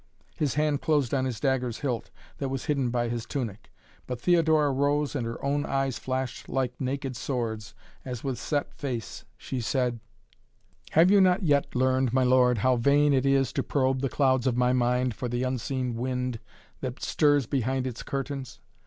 [0.35, 2.09] His hand closed on his dagger's hilt
[2.39, 3.69] that was hidden by his tunic,
[4.07, 9.25] but Theodora rose and her own eyes flashed like naked swords as with set face
[9.37, 9.99] she said:
[10.93, 14.47] "Have you not yet learned, my lord, how vain it is to probe the clouds
[14.47, 16.39] of my mind for the unseen wind
[16.79, 18.59] that stirs behind its curtains?